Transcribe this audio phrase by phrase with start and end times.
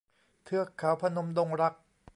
[0.43, 1.73] เทือกเขาพนมดงรัก